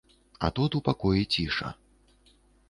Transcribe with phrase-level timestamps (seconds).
[0.47, 1.71] А тут у пакоі ціша.